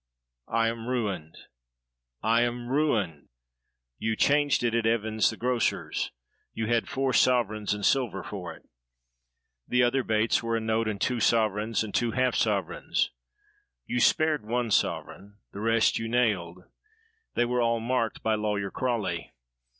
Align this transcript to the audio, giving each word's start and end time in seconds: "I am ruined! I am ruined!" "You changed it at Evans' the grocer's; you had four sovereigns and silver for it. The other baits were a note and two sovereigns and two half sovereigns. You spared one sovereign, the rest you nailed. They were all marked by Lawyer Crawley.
"I 0.47 0.67
am 0.67 0.87
ruined! 0.87 1.37
I 2.23 2.41
am 2.41 2.69
ruined!" 2.69 3.29
"You 3.99 4.15
changed 4.15 4.63
it 4.63 4.73
at 4.73 4.87
Evans' 4.87 5.29
the 5.29 5.37
grocer's; 5.37 6.09
you 6.55 6.65
had 6.65 6.89
four 6.89 7.13
sovereigns 7.13 7.71
and 7.75 7.85
silver 7.85 8.23
for 8.23 8.51
it. 8.51 8.67
The 9.67 9.83
other 9.83 10.01
baits 10.01 10.41
were 10.41 10.57
a 10.57 10.59
note 10.59 10.87
and 10.87 10.99
two 10.99 11.19
sovereigns 11.19 11.83
and 11.83 11.93
two 11.93 12.13
half 12.13 12.33
sovereigns. 12.33 13.11
You 13.85 13.99
spared 13.99 14.43
one 14.43 14.71
sovereign, 14.71 15.37
the 15.51 15.59
rest 15.59 15.99
you 15.99 16.07
nailed. 16.09 16.63
They 17.35 17.45
were 17.45 17.61
all 17.61 17.79
marked 17.79 18.23
by 18.23 18.33
Lawyer 18.33 18.71
Crawley. 18.71 19.35